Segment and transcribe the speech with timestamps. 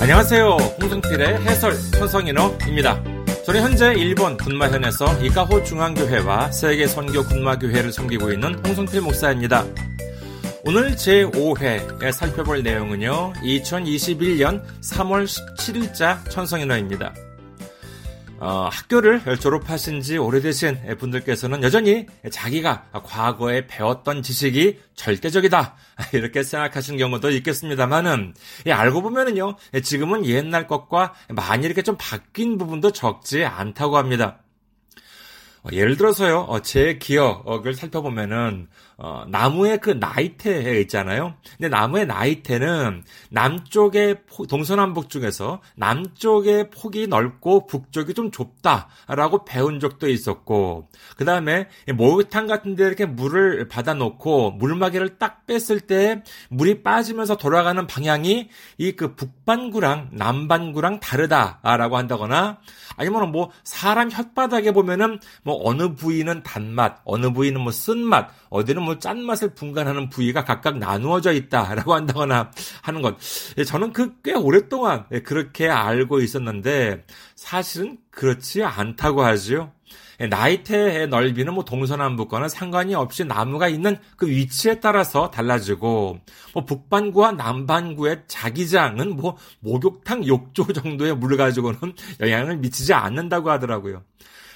[0.00, 0.56] 안녕하세요.
[0.80, 3.02] 홍성필의 해설 천성인어입니다.
[3.44, 9.64] 저는 현재 일본 군마현에서 이카호 중앙교회와 세계 선교 군마교회를 섬기고 있는 홍성필 목사입니다.
[10.64, 17.12] 오늘 제5회에 살펴볼 내용은요, 2021년 3월 17일자 천성인어입니다.
[18.40, 25.76] 어, 학교를 졸업하신 지 오래되신 분들께서는 여전히 자기가 과거에 배웠던 지식이 절대적이다.
[26.12, 28.34] 이렇게 생각하시는 경우도 있겠습니다만은,
[28.66, 34.38] 예, 알고 보면은요, 지금은 옛날 것과 많이 이렇게 좀 바뀐 부분도 적지 않다고 합니다.
[35.64, 38.68] 어, 예를 들어서요, 어, 제 기억을 살펴보면은,
[39.00, 41.34] 어, 나무의 그 나이테 있잖아요.
[41.56, 50.88] 근데 나무의 나이테는 남쪽의 동서남북 중에서 남쪽의 폭이 넓고 북쪽이 좀 좁다라고 배운 적도 있었고,
[51.16, 57.86] 그 다음에 목욕탕 같은 데 이렇게 물을 받아놓고 물막이를 딱 뺐을 때 물이 빠지면서 돌아가는
[57.86, 62.58] 방향이 이 그 북반구랑 남반구랑 다르다라고 한다거나,
[62.96, 68.98] 아니면 뭐 사람 혓바닥에 보면은 뭐 어느 부위는 단맛, 어느 부위는 뭐 쓴맛, 어디는 뭐
[68.98, 72.50] 짠맛을 분간하는 부위가 각각 나누어져 있다라고 한다거나
[72.82, 73.16] 하는 것.
[73.58, 77.04] 예, 저는 그 꽤 오랫동안 예, 그렇게 알고 있었는데
[77.36, 79.72] 사실은 그렇지 않다고 하지요.
[80.20, 86.18] 예, 나이테의 넓이는 뭐 동서남북과는 상관이 없이 나무가 있는 그 위치에 따라서 달라지고
[86.54, 91.78] 뭐 북반구와 남반구의 자기장은 뭐 목욕탕 욕조 정도의 물 가지고는
[92.20, 94.02] 영향을 미치지 않는다고 하더라고요.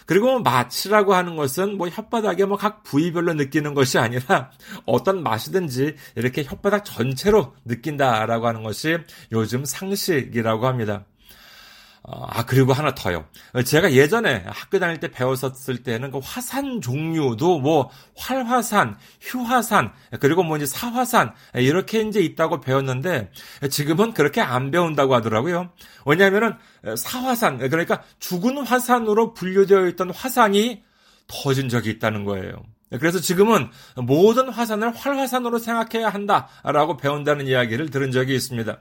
[0.06, 4.50] 그리고 맛이라고 하는 것은 뭐 혓바닥에 뭐 각 부위별로 느끼는 것이 아니라
[4.86, 8.98] 어떤 맛이든지 이렇게 혓바닥 전체로 느낀다라고 하는 것이
[9.32, 11.04] 요즘 상식이라고 합니다.
[12.04, 13.24] 어, 아, 그리고 하나 더요.
[13.64, 20.56] 제가 예전에 학교 다닐 때 배웠었을 때는 그 화산 종류도 뭐 활화산, 휴화산, 그리고 뭐
[20.56, 23.30] 이제 사화산, 이렇게 이제 있다고 배웠는데
[23.70, 25.70] 지금은 그렇게 안 배운다고 하더라고요.
[26.04, 26.54] 왜냐하면은
[26.96, 30.82] 사화산, 그러니까 죽은 화산으로 분류되어 있던 화산이
[31.28, 32.64] 터진 적이 있다는 거예요.
[32.98, 38.80] 그래서 지금은 모든 화산을 활화산으로 생각해야 한다라고 배운다는 이야기를 들은 적이 있습니다.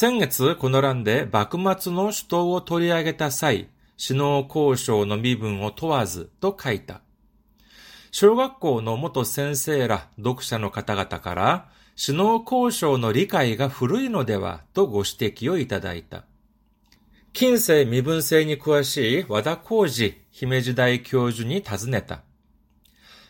[0.00, 3.68] 先月、この欄で幕末の首都を取り上げた際、
[4.00, 7.00] 首脳交渉の身分を問わずと書いた。
[8.12, 11.68] 小学校の元先生ら読者の方々から、
[12.00, 16.26] 首脳交渉の理解が古いのではとご指摘をいただいた。
[17.32, 22.22] 近世身分制に詳しい和田浩二姫路大教授に尋ねた。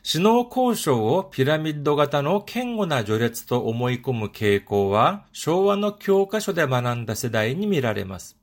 [0.02, 8.36] 首脳交渉をピラミッド型の堅固な序列と思い込む傾向は昭和の教科書で学んだ世代に見られます。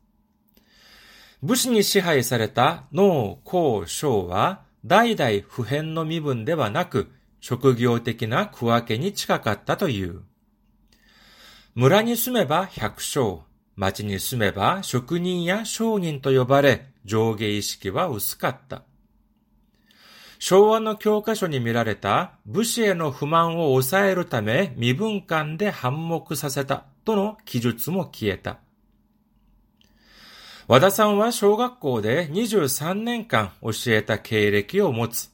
[1.41, 10.21] 武士に支配された農、工、商は代々普遍の身分ではなく職業的な区分けに近かったという。
[11.73, 13.41] 村に住めば百姓、
[13.75, 18.83] 町に住めば職人や商人と呼ばれ上下意識は薄かった。
[20.39, 28.59] 昭和の教科書に見られた武士への不満を抑えるため身分間で反目させたとの記述も消えた。
[30.67, 35.29] 和田さんは小学校で23年間教えた経歴を持つ。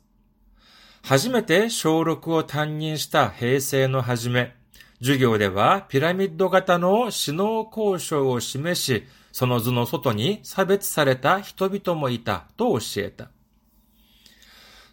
[1.04, 4.54] 初めて小6を担任した平成の初め、
[5.00, 13.30] 授業ではピラミッド型の首脳交渉を示し、その図の外に差別された人々もいたと教えた。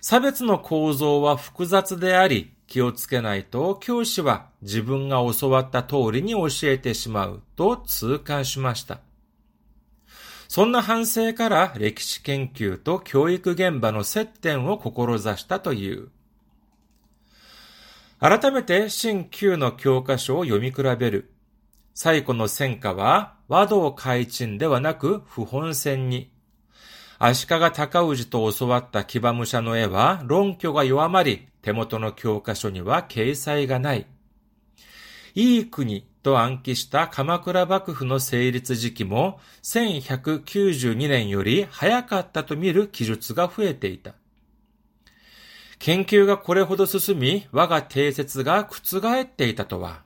[0.00, 9.00] 差別の構造は複雑であり、気をつけないと教師は自分が教わった通りに教えてしまうと痛感しました。
[10.48, 16.08] そんな反省から歴史研究と教育現場の接点を志したという。
[18.20, 21.30] 改めて新旧の教科書を読み比べる。
[21.94, 26.30] 最古の戦果は和道開陳ではなく不本戦に。
[27.20, 34.06] 足利尊氏と教わった騎馬武者の絵は論拠が弱まり、手元の教科書には掲載がない。
[35.34, 44.14] いい国と暗記した鎌倉幕府の成立時期も1192年より早かったと見る記述が増えていた。
[45.80, 50.02] 研究がこれほど進み、我が定説が覆っていたとは、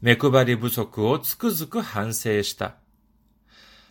[0.00, 2.76] 目配り不足をつくづく反省した。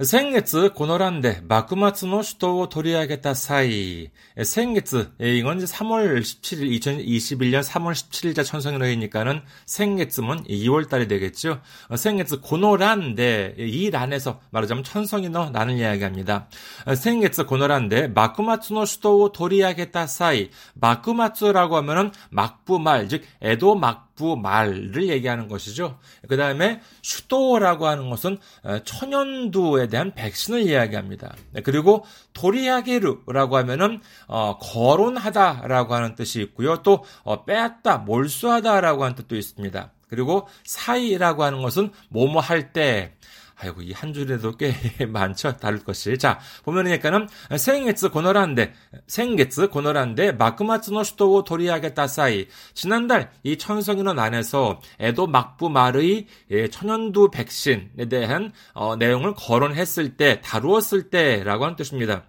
[0.00, 4.12] 先月、この欄で幕末の首都を取り上げた際、
[4.44, 11.60] 先月、이건 3월 17일, 2021년 3월 17일자 천성일호이니까는 생月은 2월 달이 되겠죠.
[11.96, 16.48] 생月, 고노란데, 이 란에서 말하자면 천성인어 란을 이야기합니다.
[16.94, 25.47] 생月, 고노란데, 마쿠마츠노 수도を 도리하겠다 사이, 마쿠마츠라고 하면은 막부말, 즉, 에도 막 부 말을 얘기하는
[25.47, 25.97] 것이죠.
[26.27, 28.37] 그 다음에 슈도라고 하는 것은
[28.85, 31.35] 천연두에 대한 백신을 이야기합니다.
[31.51, 36.81] 네, 그리고 도리하게르라고 하면은 어, 거론하다라고 하는 뜻이 있고요.
[36.83, 39.91] 또 어, 빼앗다, 몰수하다라고 하는 뜻도 있습니다.
[40.07, 43.15] 그리고 사이라고 하는 것은 뭐뭐 할 때,
[43.63, 44.73] 아이고 이 한 줄에도 꽤
[45.07, 47.27] 많죠 다룰 것이 자 보면이니까는
[47.57, 48.73] 생月 고노란데
[49.07, 57.31] 생月 고노란데 마크마츠노 슈도오 도리하겠다 사이 지난달 이 천성인원 안에서 에도 막부 말의 예, 천연두
[57.31, 62.23] 백신에 대한 어, 내용을 거론했을 때 다루었을 때라고 하는 뜻입니다.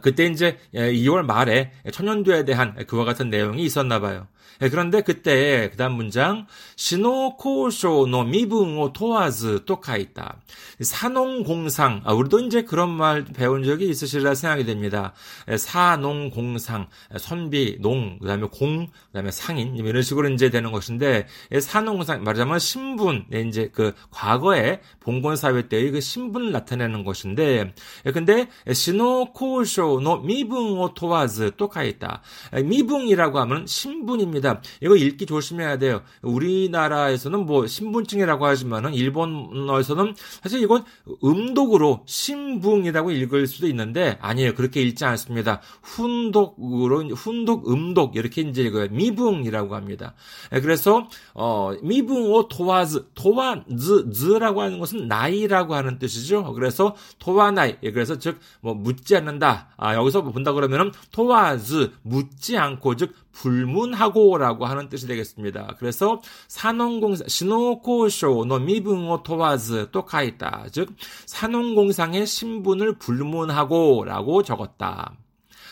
[0.00, 4.28] 그때 이제 2월 예, 말에 천연두에 대한 그와 같은 내용이 있었나 봐요.
[4.60, 6.46] 예, 그런데 그때 그다음 문장
[6.76, 10.36] 신호코쇼노 미붕오 토아즈 또카있다.
[10.80, 15.12] 산농공상 아, 우리도 이제 그런 말 배운 적이 있으시리라 생각이 됩니다.
[15.48, 16.88] 예, 사농공상
[17.18, 21.26] 선비 농 그다음에 공 그다음에 상인 이런 식으로 이제 되는 것인데
[21.60, 27.72] 산농공상 말하자면 신분 이제 그 과거에 봉건 사회 때의 그 신분을 나타내는 것인데
[28.12, 32.22] 근데 신호코쇼노 미붕오 토아즈 또카있다.
[32.64, 34.41] 미붕이라고 하면 신분입니다.
[34.80, 36.02] 이거 읽기 조심해야 돼요.
[36.22, 40.84] 우리나라에서는 뭐 신분증이라고 하지만은 일본어에서는 사실 이건
[41.24, 44.54] 음독으로 신붕이라고 읽을 수도 있는데 아니에요.
[44.54, 45.60] 그렇게 읽지 않습니다.
[45.82, 50.14] 훈독으로 훈독 음독 이렇게 이제 이거 미붕이라고 합니다.
[50.52, 56.52] 예, 그래서 어 미붕오 도와즈 도와즈 즈라고 하는 것은 나이라고 하는 뜻이죠.
[56.54, 59.68] 그래서 도와나이 예, 그래서 즉 뭐 묻지 않는다.
[59.76, 65.75] 아 여기서 본다 그러면은 도와즈 묻지 않고 즉 불문하고라고 하는 뜻이 되겠습니다.
[65.79, 70.65] 그래서 산업공사 신호코쇼노 미분오 토와즈 또 가있다.
[70.71, 70.95] 즉
[71.25, 75.15] 산업공상의 신분을 불문하고라고 적었다.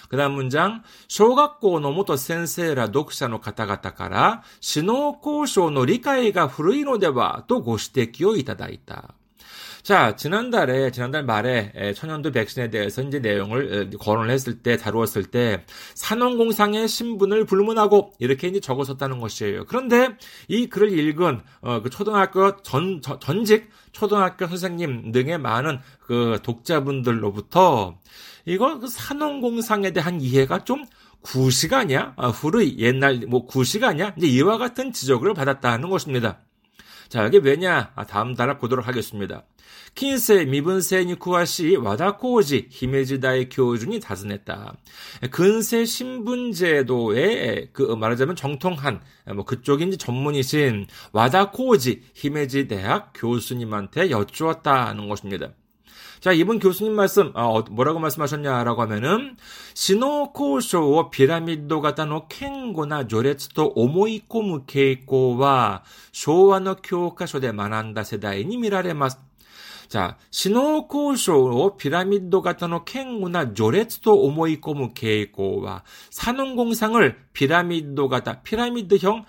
[0.09, 9.15] 그 다음 문장, 小学校の元先生ら読者の方々から、死の交渉の理解が古いのではとご指摘をいただいた。
[9.82, 16.86] 자, 지난달에, 지난달 말에 천연두 백신에 대해서 이제 내용을 거론을 했을 때, 다루었을 때, 산업공상의
[16.86, 19.64] 신분을 불문하고, 이렇게 이제 적었었다는 것이에요.
[19.66, 20.10] 그런데
[20.48, 27.98] 이 글을 읽은, 어, 그 초등학교 전, 전직 초등학교 선생님 등의 많은 그 독자분들로부터,
[28.44, 30.84] 이거 그 산업공상에 대한 이해가 좀
[31.22, 32.14] 구시가 아니야?
[32.16, 34.14] 아, 후르이, 옛날, 뭐, 구시가 아니야?
[34.16, 36.40] 이제 이와 같은 지적을 받았다는 것입니다.
[37.10, 37.90] 자, 이게 왜냐?
[37.96, 39.42] 아, 다음 단락 보도록 하겠습니다.
[39.96, 44.76] 킨세 미분세 니 쿠와시 와다코지 히메지다의 교준이 다스냈다.
[45.32, 49.00] 근세 신분제도에 그 말하자면 정통한
[49.34, 55.50] 뭐 그쪽인지 전문이신 와다 코지 히메지 대학 교수님한테 여쭈었다는 것입니다.
[56.20, 59.38] 자, 이분 교수님 말씀, 어, 뭐라고 말씀하셨냐라고 하면은,
[59.73, 65.82] 士農工商をピラミッド型の堅固な序列と思い込む傾向
[66.12, 69.29] は昭和の教科書で学んだ世代に見られます.
[69.89, 79.25] 자, 신호交渉を 피라미드 같은 캥구나 조레츠도 오모이코무 케이코와 산업공상을 피라미드 같다 피라미드형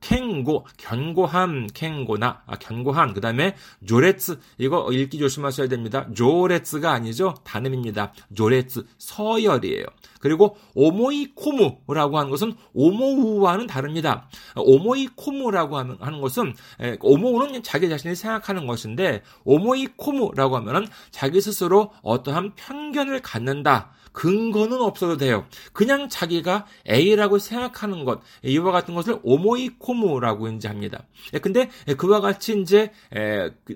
[0.00, 3.54] 캥고 견고함 캥고나 아, 견고한 그다음에
[3.86, 6.08] 조레츠 이거 읽기 조심하셔야 됩니다.
[6.14, 7.34] 조레츠가 아니죠.
[7.44, 8.12] 단음입니다.
[8.34, 9.84] 조레츠 서열이에요.
[10.23, 14.29] 그리고 오모이코무라고 하는 것은 오모우와는 다릅니다.
[14.55, 16.55] 오모이코무라고 하는 것은
[17.01, 23.91] 오모우는 자기 자신이 생각하는 것인데 오모이코무라고 하면은 자기 스스로 어떠한 편견을 갖는다.
[24.13, 25.45] 근거는 없어도 돼요.
[25.73, 31.03] 그냥 자기가 A라고 생각하는 것, 이와 같은 것을 오모이코무라고 이제 합니다.
[31.41, 33.75] 근데 그와 같이 이제 그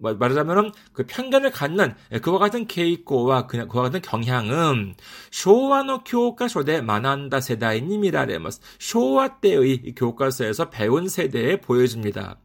[0.00, 4.94] 말하자면은 그 편견을 갖는 그와 같은 케이코와 그와 같은 경향은
[5.30, 12.38] 昭和の教科書で学んだ世代に見られます 쇼와 때의 교과서에서 배운 세대에 보여집니다.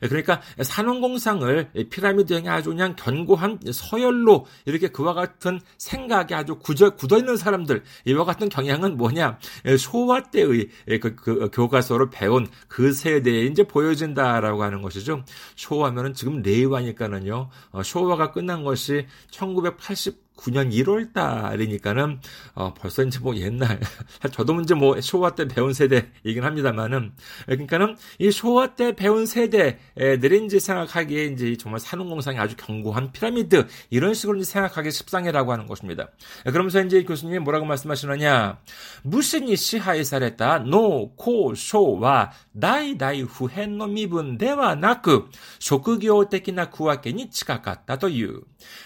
[0.00, 7.36] 그러니까 사농공상을 피라미드형의 아주 그냥 견고한 서열로 이렇게 그와 같은 생각이 아주 굳어, 굳어 있는
[7.36, 9.38] 사람들 이와 같은 경향은 뭐냐
[9.78, 10.68] 쇼와 때의
[11.00, 15.24] 그, 그 교과서로 배운 그 세대에 이제 보여진다라고 하는 것이죠.
[15.56, 22.20] 쇼와면은 지금 레이와니까는요 어, 쇼와가 끝난 것이 1980 9년 1월 달이니까는
[22.54, 23.80] 어, 벌써 이제 뭐 옛날
[24.32, 27.12] 저도 이제 뭐 쇼와 때 배운 세대이긴 합니다만은
[27.46, 33.67] 그러니까는 이 쇼와 때 배운 세대 들이 이제 생각하기에 이제 정말 산업공상이 아주 견고한 피라미드
[33.89, 36.09] 이런 식으로 이제 생각하기 십상이라고 하는 것입니다.
[36.45, 38.59] 그러면서 이제 교수님이 뭐라고 말씀하시느냐
[39.03, 48.41] 무신이 시하에 살했다 노코 쇼와 다이다이 후헨노 미분 대와 나크 쇼크교的な 구와케니 치가갔다という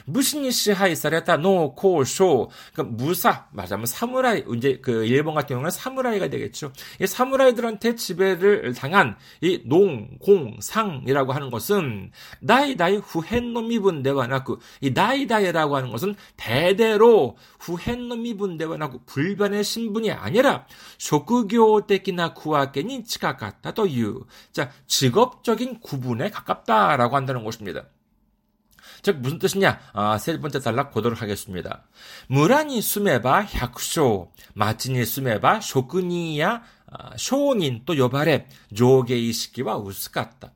[0.06, 2.50] 무신이 시하에 살했다 노, 코, 쇼.
[2.74, 6.72] 그러니까 무사, 말하자면 사무라이, 이제 그 일본 같은 경우는 사무라이가 되겠죠.
[7.02, 15.77] 이 사무라이들한테 지배를 당한 이 농, 공, 상 성이라고 하는 것은 代々不変の身分ではなく 그 이 代々라고
[15.77, 20.67] 하는 것은 대대로 不変の身分ではなく 그 불변의 신분이 아니라
[20.99, 27.85] 쇼크교 때기나 구하께니 치가 같다 또유 자 직업적인 구분에 가깝다라고 한다는 것입니다.
[29.03, 29.81] 즉 무슨 뜻이냐?
[29.93, 31.85] 아, 세 번째 단락 보도록 하겠습니다.
[32.29, 40.53] 무란히 숨에바 약쇼, 마치니 숨에바 쇼크니야 아, 쇼닌 또 요발에 조개의 시기와 우스같다.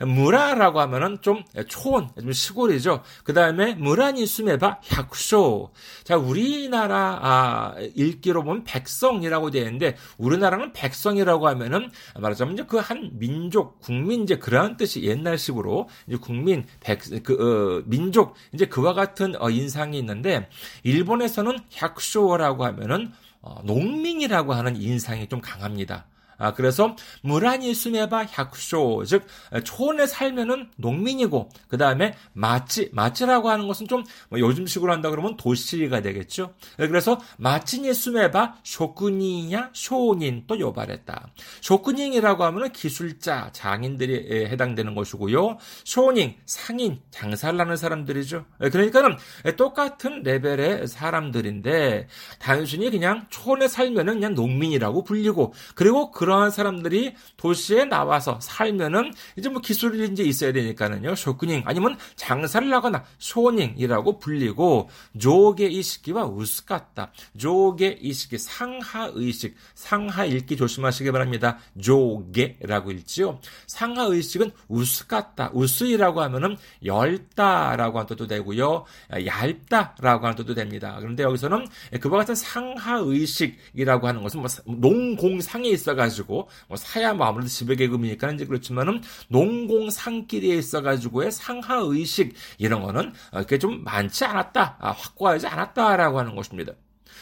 [0.00, 3.02] 무라라고 하면은 좀 초원, 좀 시골이죠.
[3.22, 5.72] 그 다음에 무라니 수메바 혁쇼.
[6.04, 13.10] 자, 우리나라 아, 읽기로 보면 백성이라고 되어 있는데 우리나라는 백성이라고 하면은 말하자면 이제 그 한
[13.18, 19.34] 민족, 국민 이제 그러한 뜻이 옛날식으로 이제 국민, 백, 그 어, 민족 이제 그와 같은
[19.40, 20.48] 어, 인상이 있는데
[20.84, 26.06] 일본에서는 혁쇼라고 하면은 어, 농민이라고 하는 인상이 좀 강합니다.
[26.38, 29.26] 아, 그래서 무라니 수메바 혁쇼, 즉
[29.64, 36.02] 초원에 살면은 농민이고 그 다음에 마치 마치라고 하는 것은 좀 뭐 요즘식으로 한다 그러면 도시가
[36.02, 36.54] 되겠죠.
[36.76, 41.28] 그래서 町に住めば職人や商人と呼ばれた.
[41.60, 45.58] 職人이라고 하면은 기술자 장인들이 해당되는 것이고요.
[45.84, 48.44] 商人 상인 장사를 하는 사람들이죠.
[48.58, 49.16] 그러니까는
[49.56, 57.86] 똑같은 레벨의 사람들인데 단순히 그냥 촌에 살면은 그냥 농민이라고 불리고 그리고 그 그러한 사람들이 도시에
[57.86, 61.14] 나와서 살면은 이제 뭐 기술이 이제 있어야 되니까는요.
[61.14, 67.12] 職人 아니면 장사를 하거나 商人이라고 불리고 조개 이식기와 우스같다.
[67.38, 71.56] 조개 이식기 상하 의식 상하 읽기 조심하시기 바랍니다.
[71.80, 73.40] 조개라고 읽지요.
[73.66, 75.52] 상하 의식은 우스같다.
[75.54, 78.84] 우스이라고 하면은 열다라고 하는 뜻도 되고요.
[79.24, 80.94] 얇다라고 하는 뜻도 됩니다.
[81.00, 81.66] 그런데 여기서는
[82.02, 88.32] 그와 같은 상하 의식이라고 하는 것은 뭐 농공상에 있어가지고 있어가지고 뭐 사야 뭐 아무래도 지배계급이니까
[88.32, 96.18] 이제 그렇지만은 농공상끼리에 있어가지고의 상하 의식 이런 거는 이렇게 좀 많지 않았다, 아, 확고하지 않았다라고
[96.18, 96.72] 하는 것입니다.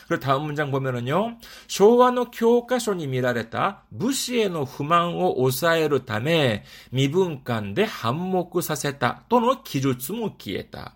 [0.08, 1.38] 그리고 다음 문장 보면은요.
[1.68, 3.84] 쇼와노 교과서니 미라랬다.
[3.88, 10.94] 무시에노 후망을 오사에루 타메 미분간데 한목구 사세다 또는 기주츠무 기했다.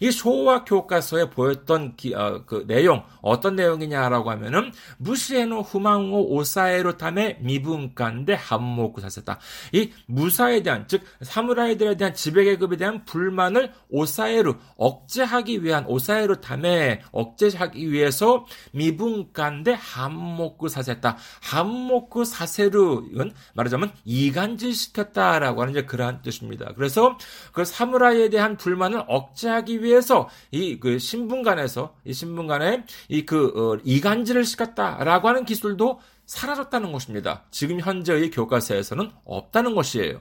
[0.00, 7.38] 이 소화 교과서에 보였던 기, 어, 그 내용 어떤 내용이냐라고 하면은 무시에노 후망오 오사에로 탐에
[7.40, 9.38] 미분간데 한모쿠 사세다.
[9.72, 17.02] 이 무사에 대한 즉 사무라이들에 대한 지배 계급에 대한 불만을 오사에로 억제하기 위한 오사에로 탐에
[17.12, 21.16] 억제하기 위해서 미분간데 한모쿠 사세다.
[21.42, 26.72] 한모쿠 사세루는 말하자면 이간질 시켰다라고 하는 이제 그러한 뜻입니다.
[26.74, 27.16] 그래서
[27.52, 35.28] 그 사무라이에 대한 불만을 억제하기 위해서 이 그 신분간에서 이 신분간에 이그 어, 이간질을 시켰다라고
[35.28, 37.44] 하는 기술도 사라졌다는 것입니다.
[37.52, 40.20] 지금 현재의 교과서에서는 없다는 것이에요.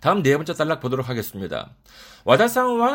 [0.00, 1.76] 다음 네 번째 단락 보도록 하겠습니다.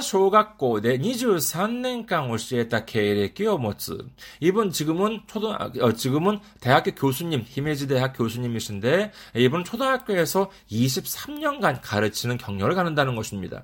[0.01, 3.98] 쇼각고 내 23년간 오시에다 계획기어 모츠.
[4.41, 12.74] 이분 지금은 초등 어, 지금은 대학교 교수님, 히메지 대학 교수님이신데 이분 초등학교에서 23년간 가르치는 경력을
[12.74, 13.63] 갖는다는 것입니다.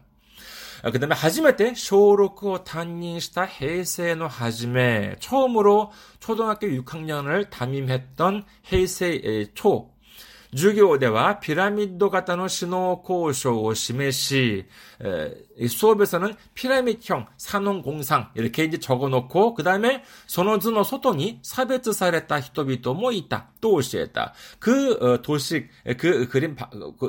[0.84, 9.92] 그 다음에 하지메 때 쇼로쿠 탄닌시타 헤이세노 하지메 처음으로 초등학교 6학년을 담임했던 헤이세 초
[10.55, 14.67] 授業では 피라미드 가타노 신호 고쇼 시메시
[15.69, 23.50] 수업에서는 피라미드형 산업공상 이렇게 이제 적어놓고 그 다음에 소노즈노 소통이 사베츠 사레타 히토비토 뭐 있다
[23.61, 26.57] 또 오시했다 그 어, 도식 그 그림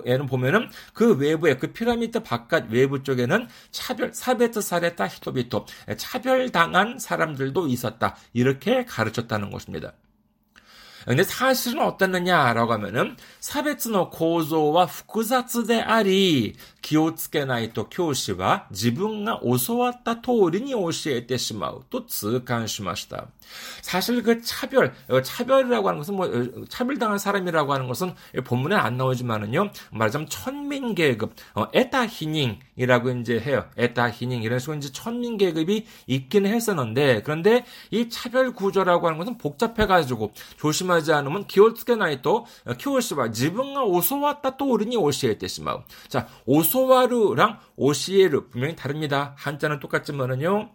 [0.06, 5.66] 에는 보면은 그 외부에 그 피라미드 바깥 외부 쪽에는 차별 사베츠 사레타 히토비토
[5.98, 9.94] 차별당한 사람들도 있었다 이렇게 가르쳤다는 것입니다.
[11.06, 23.28] 근데 사실은 어땠느냐라고 하면은 사베츠의 고조와 複雑であり 기오つけないと 교師は 自分が 教わった通りに教えてしまうと 痛感しました.
[23.82, 28.14] 사실 그 차별, 어, 차별이라고 하는 것은 뭐 어, 차별당한 사람이라고 하는 것은
[28.44, 29.72] 본문에 안 나오지만은요.
[29.92, 33.66] 말하자면 천민 계급, 어, 에타 히닝이라고 이제 해요.
[33.78, 39.38] 에타 히닝 이런 식으로 이제 천민 계급이 있긴 했었는데 그런데 이 차별 구조라고 하는 것은
[39.38, 42.46] 복잡해 가지고 조심 하지 않으면 기오つけないと
[42.80, 45.84] 교시와 自分が 오소왔다 또 어른이 오시에때시마우.
[46.08, 49.34] 자, 오소와르랑 오시에르 분명히 다릅니다.
[49.38, 50.72] 한자는 똑같지만은요.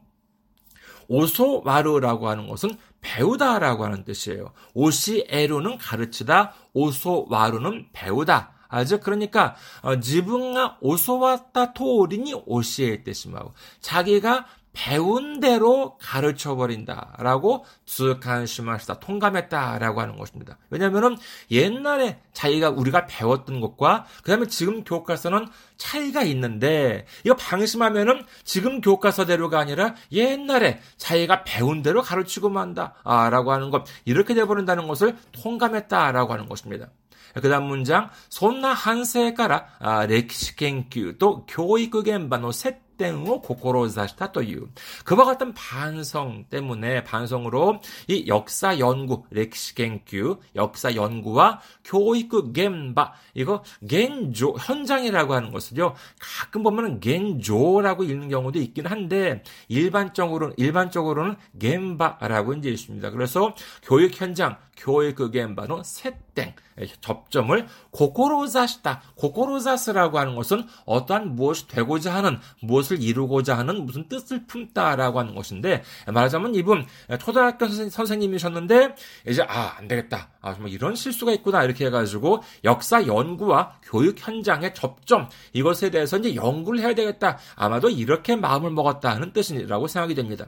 [1.08, 4.52] 오소와르라고 하는 것은 배우다라고 하는 뜻이에요.
[4.74, 8.52] 오시에르는 가르치다, 오소와르는 배우다.
[8.68, 9.00] 아죠?
[9.00, 20.16] 그러니까 어, 지붕가 오소왔다 토리니 오시에 뜻이마고 자기가 배운 대로 가르쳐 버린다라고 즈칸시마시다 통감했다라고 하는
[20.16, 20.58] 것입니다.
[20.70, 21.16] 왜냐하면은
[21.50, 29.94] 옛날에 자기가 우리가 배웠던 것과 그다음에 지금 교과서는 차이가 있는데 이거 방심하면은 지금 교과서대로가 아니라
[30.10, 36.88] 옛날에 자기가 배운 대로 가르치고 만다라고 하는 것 이렇게 돼버린다는 것을 통감했다라고 하는 것입니다.
[37.34, 44.67] 그 다음 문장, 손나 한세가라, 아, 歴史研究と教育現場の接 땡으로 고코로사시타 또 유.
[45.05, 53.63] 그와 같은 반성 때문에 반성으로 이 역사 연구, 렉시 갱큐, 역사 연구와 교육 겐바 이거
[53.87, 55.93] 겐조 현장이라고 하는 것을요.
[56.19, 63.11] 가끔 보면은 겐조라고 읽는 경우도 있긴 한데 일반적으로 일반적으로는 겐바라고 이제 있습니다.
[63.11, 66.53] 그래서 교육 현장, 교육 겐바는 세 땡
[67.01, 69.01] 접점을 고코로사시다.
[69.15, 75.83] 고코로사스라고 하는 것은 어떠한 무엇이 되고자 하는 무엇을 이루고자 하는 무슨 뜻을 품다라고 하는 것인데
[76.05, 76.85] 말하자면 이분
[77.19, 78.95] 초등학교 선생님 이셨는데
[79.27, 80.29] 이제 아 안 되겠다.
[80.41, 86.35] 아 정말 이런 실수가 있구나 이렇게 해가지고 역사 연구와 교육 현장의 접점 이것에 대해서 이제
[86.35, 87.37] 연구를 해야 되겠다.
[87.55, 90.47] 아마도 이렇게 마음을 먹었다 하는 뜻이라고 생각이 됩니다.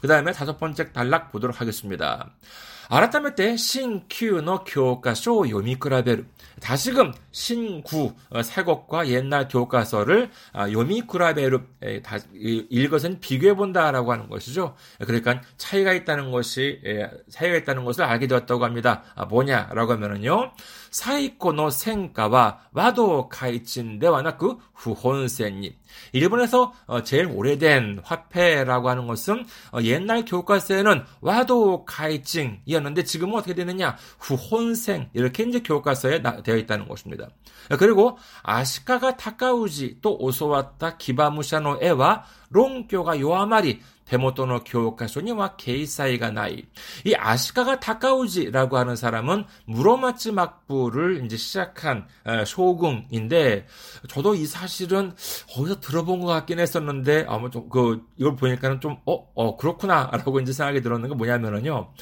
[0.00, 2.30] 그 다음에 다섯 번째 단락 보도록 하겠습니다.
[2.89, 6.25] 改めて新旧の教科書を読み比べる。
[6.61, 11.59] 다시금 신구 어, 새 것과 옛날 교과서를 아, 요미쿠라베르
[12.33, 14.75] 읽것은 비교해 본다라고 하는 것이죠.
[14.99, 16.81] 그러니까 차이가 있다는 것이
[17.29, 19.03] 차이가 있다는 것을 알게 되었다고 합니다.
[19.15, 20.51] 아, 뭐냐라고 하면은요.
[23.28, 25.72] 카이친데와 나그 후혼센님.
[26.12, 33.96] 일본에서 어, 제일 오래된 화폐라고 하는 것은 어, 옛날 교과서에는 와도 카이칭이었는데 지금은 어떻게 되느냐
[34.18, 37.28] 후혼생 이렇게 이제 교과서에 되어 있다는 것입니다.
[37.78, 43.80] 그리고 아시카가 타카우지 또 오소왔다 기바무샤노 에와 롱교가 요아마리
[47.80, 52.06] 타카우지라고 하는 사람은 무로마츠 막부를 이제 시작한
[52.46, 53.66] 쇼궁인데
[54.08, 55.12] 저도 이 사실은
[55.56, 61.14] 어디서 들어본 것 같긴 했었는데 아무 좀그 이걸 보니까는 좀어어 그렇구나라고 이제 생각이 들었는 게
[61.14, 61.92] 뭐냐면은요.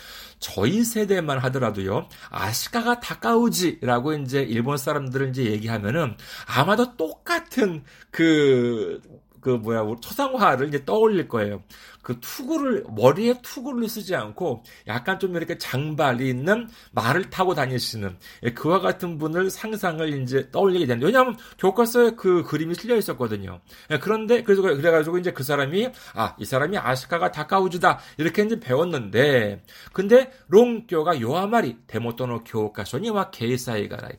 [0.41, 6.17] 저희 세대만 하더라도요, 아시카가 다카우지라고 이제 일본 사람들을 이제 얘기하면은
[6.47, 9.01] 아마도 똑같은 그,
[9.41, 11.63] 그 뭐야, 초상화를 이제 떠올릴 거예요.
[12.03, 18.53] 그 투구를 머리에 투구를 쓰지 않고 약간 좀 이렇게 장발이 있는 말을 타고 다니시는 예,
[18.55, 23.61] 그와 같은 분을 상상을 이제 떠올리게 되는 왜냐하면 교과서에 그 그림이 실려 있었거든요.
[23.91, 29.63] 예, 그런데 그래서 그래가지고 이제 그 사람이 아 이 사람이 아시카가 다카우즈다 이렇게 이제 배웠는데
[29.93, 34.13] 근데 論拠が弱まり手元の教科書には掲載がない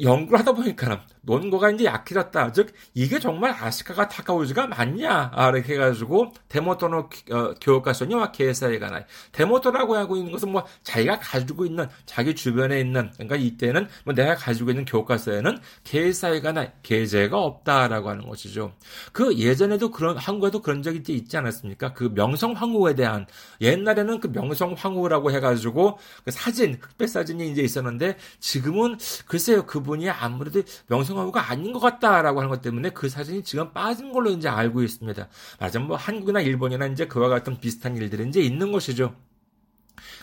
[0.00, 2.52] 연구를 하다 보니까 논거가 이제 약해졌다.
[2.52, 5.30] 즉 이게 정말 아시카가 타카우즈가 맞냐?
[5.34, 12.34] 아, 이렇게 해가지고 手元の 어, 教科書には掲載がない 데모토라고 하고 있는 것은 뭐 자기가 가지고 있는 자기
[12.34, 18.72] 주변에 있는 그러니까 이때는 뭐 내가 가지고 있는 교과서에는 계사에 관한 계제가 없다라고 하는 것이죠.
[19.12, 21.92] 그 예전에도 그런 한국에도 그런 적이 있지 않았습니까?
[21.92, 23.26] 그 명성 황후에 대한
[23.60, 30.62] 옛날에는 그 명성 황후라고 해가지고 그 사진 흑백 사진이 이제 있었는데 지금은 글쎄요 그분이 아무래도
[30.86, 34.83] 명성 명성황후가 아닌 것 같다라고 하는 것 때문에 그 사진이 지금 빠진 걸로 이제 알고
[34.83, 35.27] 있습니다.
[35.59, 39.15] 말하자면 뭐 한국이나 일본이나 이제 그와 같은 비슷한 일들이 이제 있는 것이죠.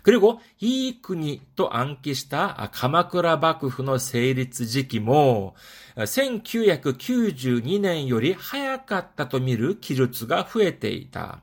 [0.03, 5.55] 그리고 이 군이 또 안기시다 가마쿠라 바쿠の 成立時期も
[5.97, 11.41] 1992年より早かったと見る記述が増えていた.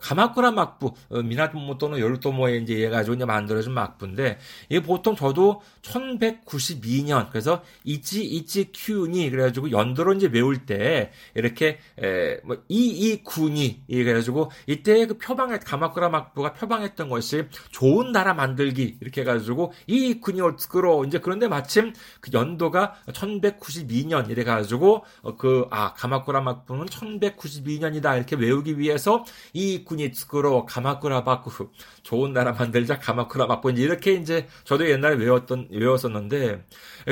[0.00, 8.24] 가마쿠라 막부, 미나모토의 열도모에 이제 얘가 이제 만들어진 막부인데, 이게 보통 저도 1192년, 그래서 이치,
[8.24, 15.18] 이치, 큐니, 그래가지고 연도로 이제 외울 때, 이렇게, 에, 뭐, 이이 군이, 그래가지고, 이때 그
[15.18, 21.48] 표방에 가마쿠라 막부가 표방했던 것이 좋은 나라 만들기 이렇게 해가지고 이 군요 츠크로 이제 그런데
[21.48, 22.73] 마침 그 연도가
[23.07, 28.17] 1192년 이래 가지고 어, 그아 가마쿠라 막부는 1192년이다.
[28.17, 31.69] 이렇게 외우기 위해서 이 군이 츠크로 가마쿠라 바쿠
[32.03, 33.71] 좋은 나라 만들자 가마쿠라 막부.
[33.71, 36.65] 이렇게 이제 저도 옛날에 외웠던 외웠었는데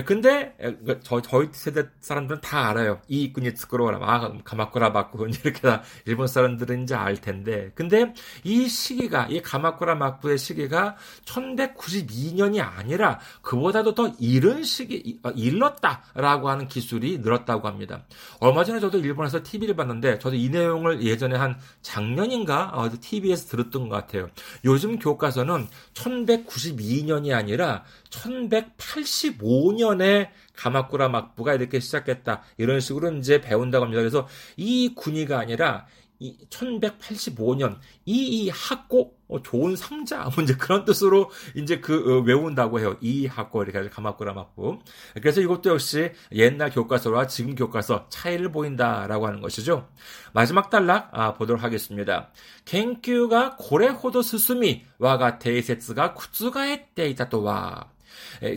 [0.06, 3.02] 근데 그저 저희 세대 사람들은 다 알아요.
[3.08, 7.71] 이 군이 츠크로라 아 가마쿠라 바쿠 이렇게 다 일본 사람들은 이제 알 텐데.
[7.76, 10.95] 근데 이 시기가 이 가마쿠라 막부의 시기가
[11.26, 18.04] 1192년이 아니라 그보다도 더 이른 시기 어, 일렀다라고 하는 기술이 늘었다고 합니다.
[18.39, 23.96] 얼마 전에 저도 일본에서 TV를 봤는데 저도 이 내용을 예전에 한 작년인가 TV에서 들었던 것
[23.96, 24.30] 같아요.
[24.66, 32.44] 요즘 교과서는 1192년이 아니라 1185년에 가마쿠라 막부가 이렇게 시작했다.
[32.58, 34.02] 이런 식으로 이제 배운다고 합니다.
[34.02, 35.88] 그래서 이 군위가 아니라
[36.19, 42.80] 이 1185년 이, 이 학고 어, 좋은 상자 문제 그런 뜻으로 이제 그 어, 외운다고
[42.80, 42.95] 해요.
[43.02, 44.82] 이 학고 이렇게 가마꾸라 맞고
[45.15, 49.89] 그래서 이것도 역시 옛날 교과서와 지금 교과서 차이를 보인다라고 하는 것이죠.
[50.34, 52.32] 마지막 단락 아, 보도록 하겠습니다.
[52.65, 57.91] 갱큐가 고래 호도 스스미 와가 대세츠가 쿠츠가에 때이다とは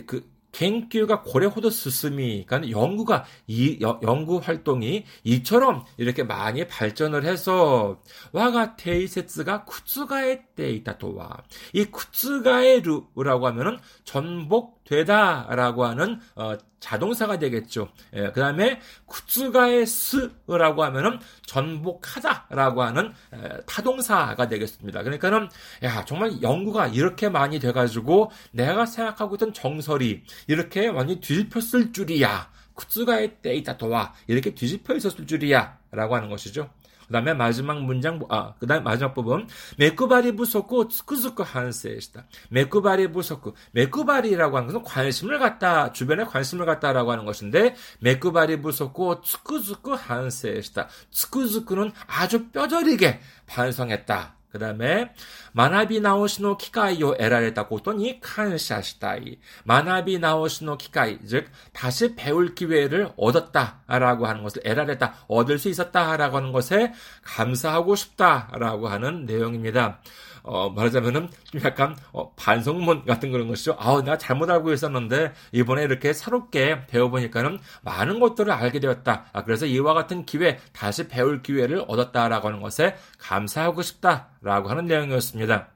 [0.05, 0.29] 그
[0.61, 8.75] 研究가 고래호도 스스미, 그러니까 연구가 이 여, 연구 활동이 이처럼 이렇게 많이 발전을 해서 와가
[8.75, 11.43] 테이세츠가 쿠츠가에 때 있다 또와.
[11.73, 17.89] 이 쿠츠가에루라고 하면은 전복 되다라고 하는 어, 자동사가 되겠죠.
[18.13, 25.03] 예, 그 다음에 쿠츠가에스라고 하면은 전복하다라고 하는 에, 타동사가 되겠습니다.
[25.03, 25.49] 그러니까는
[25.83, 32.49] 야 정말 연구가 이렇게 많이 돼가지고 내가 생각하고 있던 정설이 이렇게 완전히 뒤집혔을 줄이야.
[32.73, 35.77] 쿠츠가의 데이터와 이렇게 뒤집혀 있었을 줄이야.
[35.91, 36.69] 라고 하는 것이죠.
[37.07, 39.47] 그 다음에 마지막 문장, 아, 그 다음에 마지막 부분.
[39.77, 42.25] 메쿠바리 부속고 츠쿠즈쿠 한세시다.
[42.49, 43.55] 메쿠바리 부속고.
[43.71, 50.89] 메쿠바리라고 하는 것은 관심을 갖다, 주변에 관심을 갖다라고 하는 것인데, 메쿠바리 부속고 츠쿠즈쿠 한세시다.
[51.11, 54.36] 츠쿠즈쿠는 아주 뼈저리게 반성했다.
[54.49, 55.13] 그 다음에
[55.51, 64.43] 마나비 나오시노 기카이요 에라레다 고토니 칸샤시다이 마나비 나오시노 기카이 즉 다시 배울 기회를 얻었다라고 하는
[64.43, 69.99] 것을 에라레다 얻을 수 있었다라고 하는 것에 감사하고 싶다라고 하는 내용입니다.
[70.47, 73.75] 어, 말하자면은 좀 약간 어, 반성문 같은 그런 것이죠.
[73.79, 79.25] 아우 내가 잘못 알고 있었는데 이번에 이렇게 새롭게 배워보니까는 많은 것들을 알게 되었다.
[79.33, 85.69] 아, 그래서 이와 같은 기회 다시 배울 기회를 얻었다라고 하는 것에 감사하고 싶다라고 하는 내용이었습니다.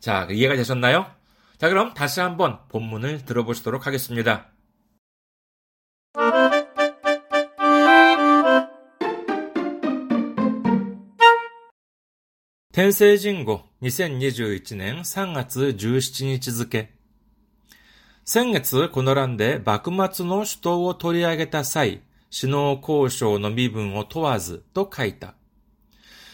[0.00, 1.06] 자 이해가 되셨나요?
[1.58, 4.53] 자 그럼 다시 한번 본문을 들어보시도록 하겠습니다.
[12.74, 16.90] 天聖人語2021年3月17日付。
[18.24, 22.02] 先月この欄で幕末の首都を取り上げた際、
[22.36, 25.34] 首脳交渉の身分を問わずと書いた。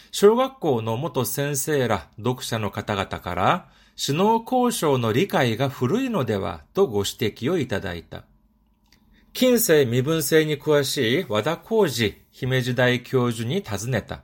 [0.09, 3.69] 小学校の元先生ら読者の方々から、
[4.03, 8.23] 首脳交渉の理解が古いのではとご指摘をいただいた。
[9.33, 14.23] 近世身分制に詳しい和田浩二姫路大教授に尋ねた。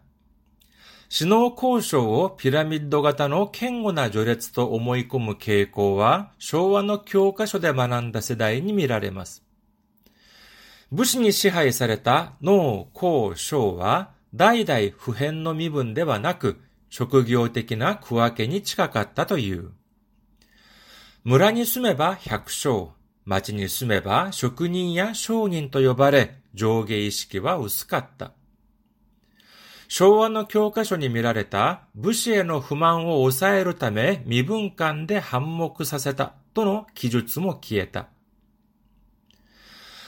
[1.10, 9.42] 首脳交渉をピラミッド型の堅固な序列と思い込む傾向は昭和の教科書で学んだ世代に見られます。
[10.92, 19.72] 武士に支配された農、工、商は代々普遍の身分ではなく職業的な区分けに近かったという。
[21.24, 22.90] 村に住めば百姓、
[23.26, 28.34] 町に住めば職人や商人と呼ばれ上下意識は薄かった。
[29.88, 38.08] 昭和の教科書に見られた武士への不満を抑えるため身分間で反目させたとの記述も消えた。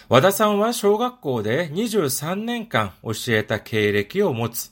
[0.09, 4.71] 和田さんは小学校で23年間教えた経歴を持つ。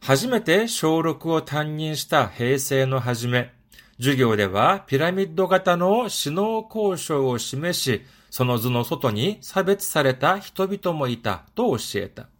[0.00, 3.52] 初めて小6を担任した平成の初め、
[3.98, 12.31] 授業ではピラミッド型の首脳交渉を示し、その図の外に差別された人々もいたと教えた。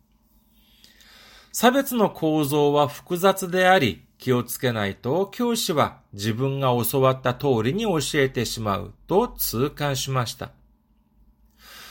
[1.52, 10.52] 差別の構造は複雑であり、気をつけないと教師は自分が教わった通りに教えてしまうと痛感しました。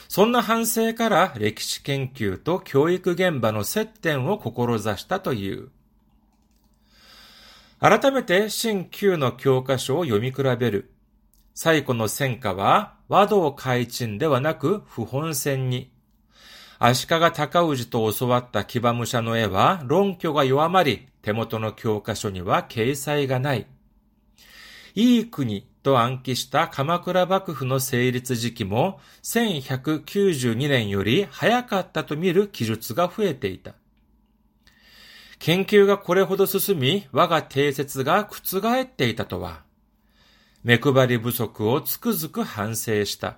[0.08, 5.70] そんな反省から歴史研究と教育現場の接点を志したという。
[7.80, 10.92] 改めて新旧の教科書を読み比べる。
[11.54, 15.91] 最古の戦果は和道開陳ではなく不本線に。
[16.84, 23.68] 足利尊氏と教わった騎馬武者の絵は論拠が弱まり、手元の教科書には掲載がない。
[24.96, 33.76] いい国と暗記した鎌倉幕府の成立時期も1192年より早かったと見る記述が増えていた。
[35.38, 39.62] 研究がこれほど進み、我が定説が覆っていたとは、
[40.64, 43.38] 目配り不足をつくづく反省した。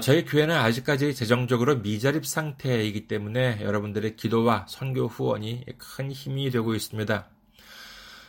[0.02, 7.28] 저희 교회는 아직까지 재정적으로 미자립 상태이기 때문에 여러분들의 기도와 선교 후원이 큰 힘이 되고 있습니다.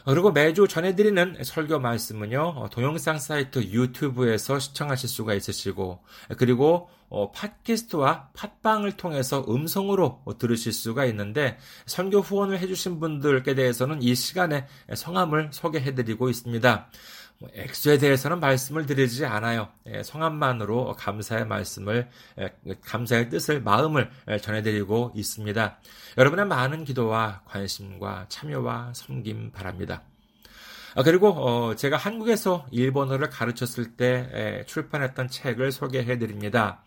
[0.04, 6.02] 그리고 매주 전해드리는 설교 말씀은요, 어, 동영상 사이트 유튜브에서 시청하실 수가 있으시고,
[6.38, 14.14] 그리고 어, 팟캐스트와 팟빵을 통해서 음성으로 들으실 수가 있는데, 선교 후원을 해주신 분들께 대해서는 이
[14.14, 16.88] 시간에 성함을 소개해드리고 있습니다.
[17.40, 19.68] 뭐, 액수에 대해서는 말씀을 드리지 않아요.
[19.86, 22.08] 예, 성함만으로 감사의 말씀을,
[22.40, 25.78] 예, 감사의 뜻을, 마음을 예, 전해드리고 있습니다.
[26.18, 30.02] 여러분의 많은 기도와 관심과 참여와 섬김 바랍니다.
[30.98, 36.82] 아, 그리고 어, 제가 한국에서 일본어를 가르쳤을 때 출판했던 책을 소개해 드립니다.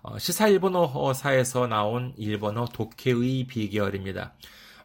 [0.00, 4.32] 어, 시사 일본어사에서 나온 일본어 독해의 비결입니다.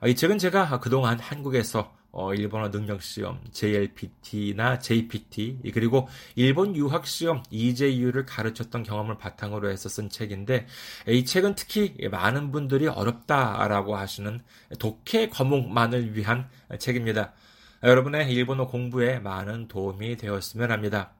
[0.07, 8.83] 이 책은 제가 그동안 한국에서 어, 일본어 능력시험, JLPT나 JPT, 그리고 일본 유학시험, EJU를 가르쳤던
[8.83, 10.67] 경험을 바탕으로 해서 쓴 책인데,
[11.07, 14.41] 이 책은 특히 많은 분들이 어렵다라고 하시는
[14.79, 16.49] 독해 과목만을 위한
[16.79, 17.33] 책입니다.
[17.83, 21.11] 여러분의 일본어 공부에 많은 도움이 되었으면 합니다.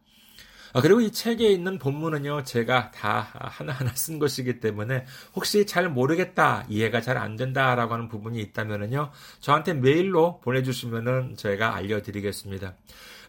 [0.73, 6.65] 아, 그리고 이 책에 있는 본문은요, 제가 다 하나하나 쓴 것이기 때문에 혹시 잘 모르겠다,
[6.69, 12.75] 이해가 잘 안 된다라고 하는 부분이 있다면은요, 저한테 메일로 보내주시면은 제가 알려드리겠습니다.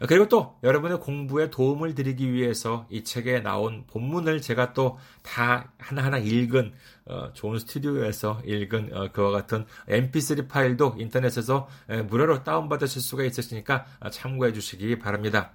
[0.01, 5.73] 아, 그리고 또 여러분의 공부에 도움을 드리기 위해서 이 책에 나온 본문을 제가 또 다
[5.79, 6.73] 하나하나 읽은
[7.07, 13.85] 어, 좋은 스튜디오에서 읽은 어, 그와 같은 mp3 파일도 인터넷에서 에, 무료로 다운받으실 수가 있으시니까
[14.11, 15.53] 참고해 주시기 바랍니다.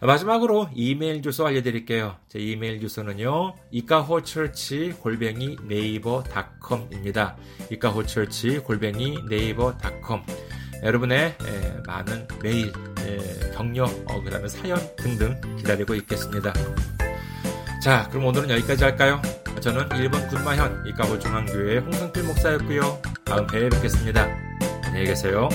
[0.00, 2.16] 마지막으로 이메일 주소 알려드릴게요.
[2.28, 7.36] 제 이메일 주소는요, 이카호철치 골뱅이 네이버 닷컴입니다.
[7.72, 10.22] 이카호철치 골뱅이 네이버 닷컴.
[10.82, 16.52] 여러분의 에, 많은 메일, 에, 격려, 어, 그 다음에 사연 등등 기다리고 있겠습니다.
[17.82, 19.20] 자, 그럼 오늘은 여기까지 할까요?
[19.60, 23.02] 저는 1번 군마현 이카호 중앙교회 홍성필 목사였고요.
[23.24, 24.28] 다음 회에 뵙겠습니다.
[24.84, 25.48] 안녕히 계세요.